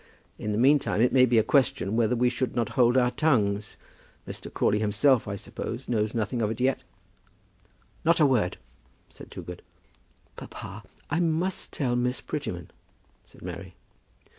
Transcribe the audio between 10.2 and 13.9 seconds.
"Papa, I must tell Miss Prettyman," said Mary.